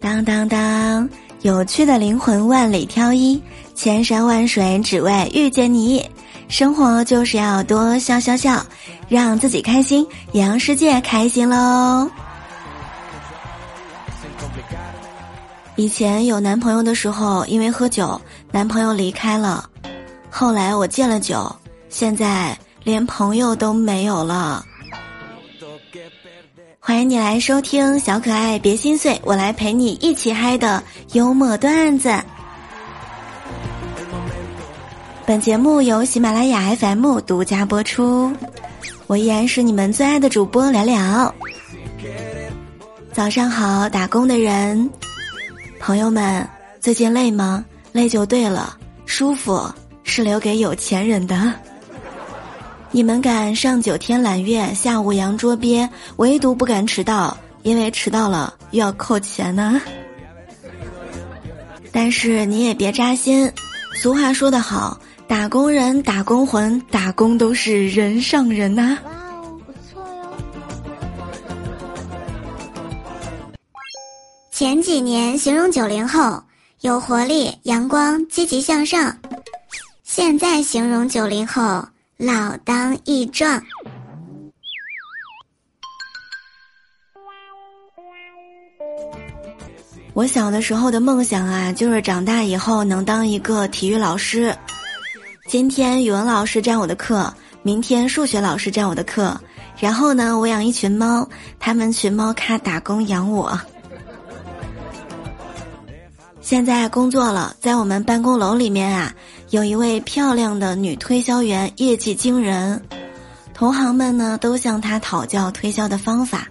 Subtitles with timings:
[0.00, 1.08] 当当当！
[1.42, 3.42] 有趣的灵魂万里挑一，
[3.74, 6.04] 千山万水只为遇见你。
[6.48, 8.62] 生活就是要多笑笑笑，
[9.08, 12.10] 让自己开心，也让世界开心喽。
[15.76, 18.20] 以前有男朋友的时候，因为喝酒，
[18.50, 19.64] 男朋友离开了。
[20.30, 21.54] 后来我戒了酒，
[21.88, 24.64] 现在连朋友都没有了。
[26.80, 32.14] 欢迎你来收听小可爱别心碎，我来陪你一起嗨的幽默段子。
[35.26, 38.32] 本节目由喜马拉雅 FM 独家播出，
[39.06, 41.34] 我依然是你们最爱的主播聊聊。
[43.12, 44.88] 早上好，打工的人，
[45.78, 46.48] 朋友们，
[46.80, 47.64] 最近累吗？
[47.92, 49.70] 累就对了，舒服
[50.04, 51.52] 是留给有钱人的。
[52.90, 55.86] 你们敢上九天揽月，下五洋捉鳖，
[56.16, 59.80] 唯独不敢迟到，因为迟到了又要扣钱呢。
[61.92, 63.52] 但是你也别扎心，
[64.00, 68.96] 俗话说得好，打工人、打工魂、打工都是人上人呐。
[69.04, 70.30] 哇哦，不错哟。
[74.50, 76.42] 前几年形容九零后
[76.80, 79.14] 有活力、阳光、积极向上，
[80.04, 81.86] 现在形容九零后。
[82.18, 83.62] 老当益壮。
[90.14, 94.52] 我小的时候的梦想啊，就是长大以后能当一个体育老师。
[95.46, 99.40] 今天语文老师占我的课，明天数学老师占我的课，
[99.78, 101.24] 然后呢，我养一群猫，
[101.60, 103.56] 他们群猫咖打工养我。
[106.40, 109.14] 现在工作了，在我们办公楼里面啊，
[109.50, 112.82] 有一位漂亮的女推销员，业绩惊人，
[113.54, 116.46] 同行们呢都向她讨教推销的方法。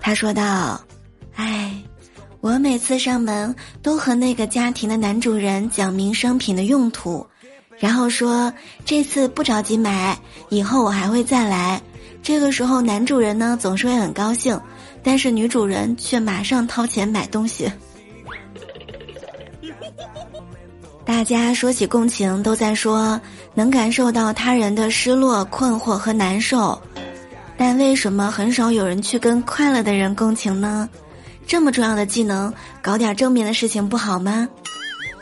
[0.00, 0.80] 她说道
[1.36, 1.80] ：“哎，
[2.40, 7.24] 我每次上门都和那个家庭的男主人讲明商品的用途，
[7.78, 8.52] 然后说
[8.84, 10.18] 这次不着急买，
[10.48, 11.80] 以后我还会再来。
[12.20, 14.60] 这个时候男主人呢总是会很高兴，
[15.04, 17.70] 但是女主人却马上掏钱买东西。”
[21.08, 23.18] 大家说起共情，都在说
[23.54, 26.78] 能感受到他人的失落、困惑和难受，
[27.56, 30.86] 但为什么很少有人去跟快乐的人共情呢？
[31.46, 32.52] 这么重要的技能，
[32.82, 34.46] 搞点正面的事情不好吗？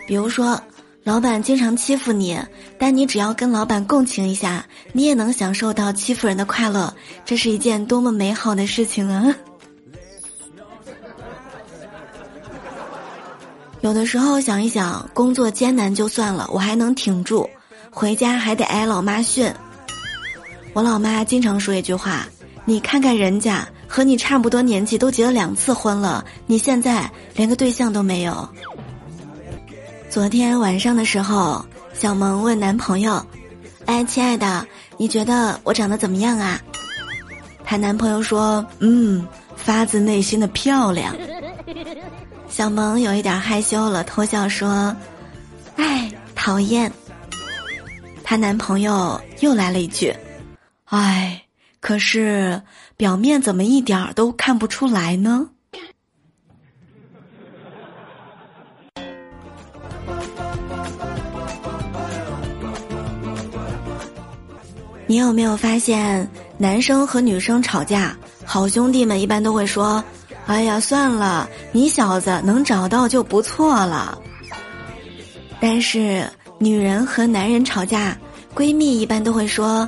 [0.08, 0.60] 比如说，
[1.04, 2.36] 老板经常欺负你，
[2.76, 6.92] 但你只要跟老板共情一下，你也能享受到欺负人的快乐，
[7.24, 9.32] 这是一件多么美好的事情啊！
[13.82, 17.48] 有的时候想一想，工作艰难就算了，我还能挺住，
[17.90, 19.52] 回家还得挨老妈训。
[20.72, 22.26] 我老妈经常说一句话
[22.64, 28.48] ：“你看看人家和你差不多年纪，都结了两次婚了，你现在连个对象都没有。”
[30.10, 31.64] 昨天晚上的时候，
[31.94, 33.24] 小萌问男朋友
[33.86, 34.66] ：“哎，亲爱的，
[34.96, 36.60] 你觉得我长得怎么样啊？”
[37.64, 41.14] 她男朋友说：“嗯，发自内心的漂亮。”
[42.56, 44.96] 小萌有一点害羞了，偷笑说
[45.76, 46.90] ：“哎，讨厌。”
[48.24, 50.10] 她男朋友又来了一句
[50.88, 51.42] ：“哎，
[51.80, 52.62] 可是
[52.96, 55.50] 表面怎么一点都看不出来呢？”
[65.06, 70.02] 你有没有发现，男生和女生吵架，好兄弟们一般都会说。
[70.46, 74.18] 哎呀，算了，你小子能找到就不错了。
[75.60, 76.26] 但是
[76.58, 78.16] 女人和男人吵架，
[78.54, 79.86] 闺蜜一般都会说：“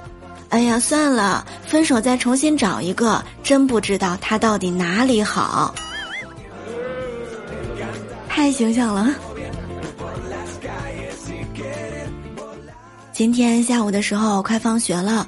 [0.51, 5.75] 哎呀，算了，分手再重新找一个，真不知道他到底哪里好。”
[8.29, 9.15] 太形象了。
[13.15, 15.27] 今天下午的时候，快放学了，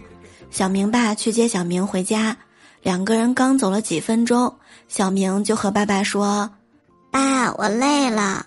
[0.50, 2.36] 小明爸去接小明回家。
[2.82, 4.54] 两个人刚走了几分钟，
[4.88, 6.50] 小明就和爸爸说
[7.10, 8.46] ：“爸，我累了。”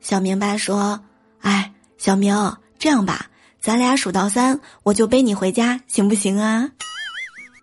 [0.00, 1.00] 小明爸说
[1.42, 3.26] ：“哎，小明，这样吧，
[3.60, 6.70] 咱俩数到三，我就背你回家，行不行啊？”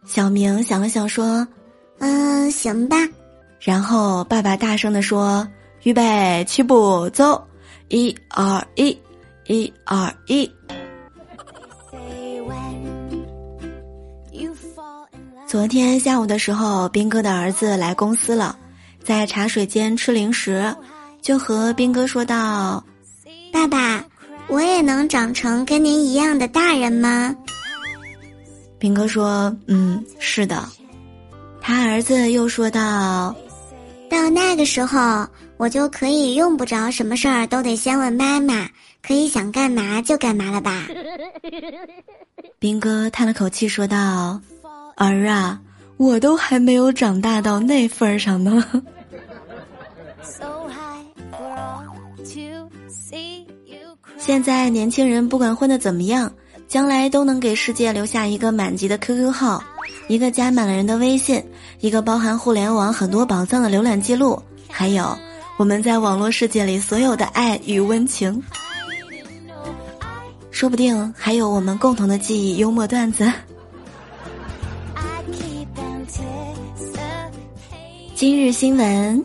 [0.05, 1.47] 小明想了想说
[1.97, 2.97] ：“嗯，行吧。”
[3.59, 5.47] 然后爸爸大声的说
[5.81, 7.43] ：“预备，起步，走！
[7.89, 8.95] 一二一，
[9.47, 10.47] 一二一。”
[15.47, 18.57] 昨天下午的时候，斌哥的儿子来公司了，
[19.03, 20.75] 在茶水间吃零食，
[21.21, 22.83] 就和斌哥说道
[23.53, 24.03] ：“爸爸，
[24.47, 27.33] 我也能长成跟您一样的大人吗？”
[28.79, 30.67] 斌哥说：“嗯，是的。”
[31.61, 33.33] 他儿子又说道
[34.09, 35.27] ：“到那个时候，
[35.57, 38.67] 我就可以用不着什么事儿都得先问妈妈，
[39.01, 40.87] 可以想干嘛就干嘛了吧？”
[42.59, 44.39] 斌哥叹了口气说道
[44.95, 45.59] ：“儿啊，
[45.97, 48.63] 我都还没有长大到那份儿上呢。”
[54.17, 56.31] 现在年轻人不管混得怎么样，
[56.67, 59.63] 将来都能给世界留下一个满级的 QQ 号。
[60.07, 61.43] 一个加满了人的微信，
[61.79, 65.15] 一个包含互联网很多宝藏的浏览记录，还有
[65.57, 68.41] 我们在网络世界里所有的爱与温情，
[70.51, 73.31] 说不定还有我们共同的记忆、幽默段子。
[78.15, 79.21] 今日新闻：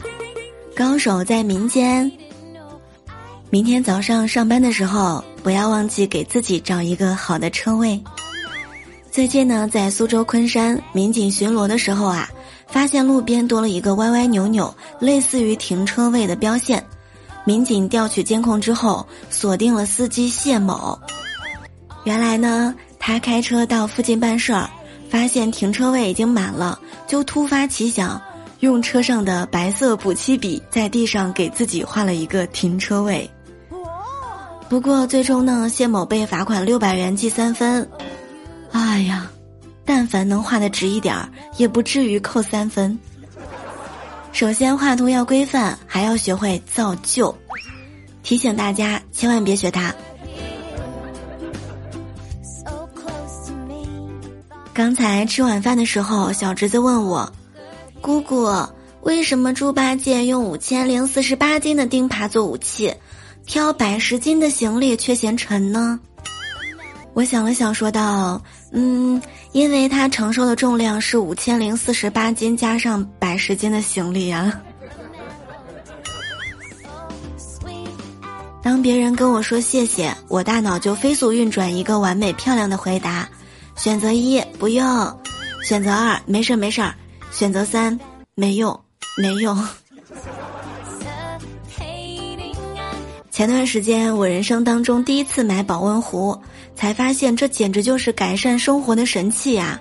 [0.75, 2.10] 高手在民间。
[3.48, 8.02] 明天早上上班的时候，不要忘记给自己找一个好的车位。
[9.08, 12.28] 最近呢，在苏州昆山，民警巡逻的时候啊，
[12.66, 16.84] 发现路边多了一个歪歪扭扭、类似于停车位的标线。
[17.44, 20.98] 民警调取监控之后，锁定了司机谢某。
[22.02, 24.69] 原来呢，他开车到附近办事儿，
[25.08, 26.76] 发现停车位已经满了，
[27.06, 28.20] 就突发奇想，
[28.60, 33.28] 用车上的白色补漆笔在地上给自己画了一个停车位。
[34.68, 37.88] 不过最终呢，谢某被罚款六百元，记三分。
[38.70, 39.30] 哎呀，
[39.84, 42.96] 但凡能画的直一点儿，也不至于扣三分。
[44.32, 47.34] 首先画图要规范，还要学会造就。
[48.22, 49.92] 提醒大家，千万别学他。
[54.72, 57.32] 刚才吃晚饭的时候，小侄子问我
[58.00, 58.49] ：“姑姑，
[59.02, 62.94] 为什么猪八戒用五千零四十八斤的钉耙做武器，
[63.47, 66.00] 挑百十斤的行李却嫌沉呢？”
[67.12, 68.41] 我想了想，说道
[68.73, 69.20] ：“嗯，
[69.52, 74.61] 因为他承受的重量是五千零四十八斤加上百十斤的行李啊。”
[78.62, 83.29] 当别人跟我说谢谢，我大脑就飞速运转一个完美漂亮的回答：
[83.75, 85.19] 选择一不用，
[85.64, 86.94] 选择二没事没事儿，
[87.30, 87.98] 选择三
[88.34, 88.78] 没用
[89.16, 89.56] 没用。
[93.30, 96.38] 前段时间，我人生当中第一次买保温壶。
[96.76, 99.78] 才发现这简直就是改善生活的神器呀！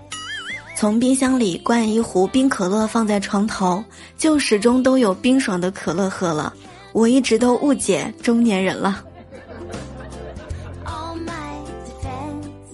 [0.75, 3.81] 从冰箱里灌一壶冰可乐放在床头，
[4.17, 6.53] 就始终都有冰爽的可乐喝了。
[6.91, 9.01] 我一直都误解中年人了。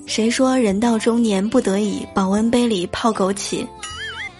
[0.08, 3.68] 谁说人到中年不得已保温杯里泡枸杞？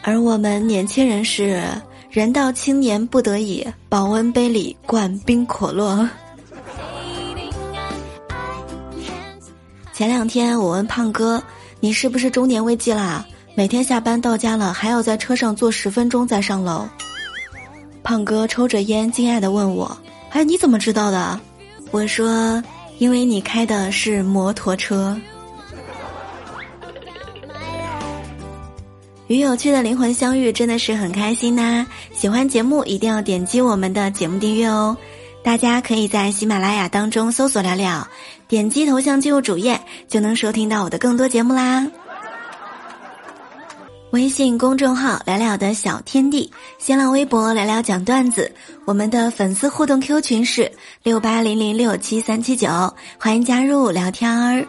[0.08, 1.64] 而我们年轻人是
[2.12, 6.08] 人到青年不得已保温杯里灌冰可乐。
[9.92, 11.42] 前两天我问胖哥
[11.82, 13.26] ：“你是不是中年危机啦？
[13.56, 16.88] 每天下班到家了还要在车上坐十分钟再上楼。”
[18.04, 19.98] 胖哥抽着烟，惊讶的问我
[20.30, 21.40] ：“哎，你怎么知道的？”
[21.90, 22.64] 我说
[23.00, 25.20] ：“因为你开的是摩托车。”
[29.28, 31.86] 与有趣的灵魂相遇，真的是很开心呐！
[32.14, 34.96] 喜欢节目一定要点击我们的节目订阅哦。
[35.44, 38.08] 大家可以在喜马拉雅当中搜索“聊聊”，
[38.48, 41.88] 点击头像进入主页，就能收听到我的更多节目啦。
[44.12, 48.52] 微信公众号“聊聊的小天地”，新浪微博“聊聊讲段子”，
[48.86, 50.72] 我们的粉丝互动 Q 群是
[51.04, 52.68] 六八零零六七三七九，
[53.20, 54.66] 欢迎加入聊天儿。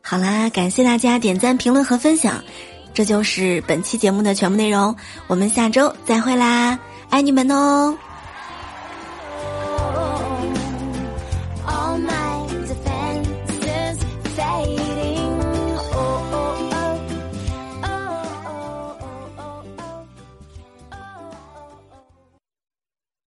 [0.00, 2.42] 好啦，感谢大家点赞、评论和分享，
[2.96, 4.96] 这就是本期节目的全部内容。
[5.26, 6.78] 我们下周再会啦，
[7.10, 7.94] 爱你们哦！